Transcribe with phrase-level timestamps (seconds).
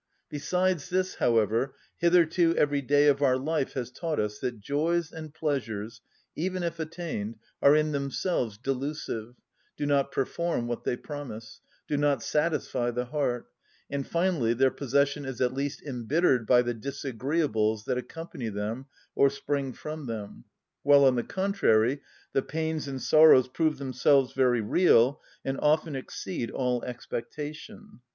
[0.31, 5.31] Besides this, however, hitherto every day of our life has taught us that joys and
[5.31, 6.01] pleasures,
[6.35, 9.35] even if attained, are in themselves delusive,
[9.77, 13.51] do not perform what they promise, do not satisfy the heart,
[13.91, 19.29] and finally their possession is at least embittered by the disagreeables that accompany them or
[19.29, 20.45] spring from them;
[20.81, 22.01] while, on the contrary,
[22.33, 27.99] the pains and sorrows prove themselves very real, and often exceed all expectation.